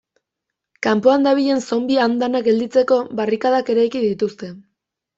[0.87, 4.55] Kanpoan dabilen zonbi andana gelditzeko, barrikadak eraiki dituzte.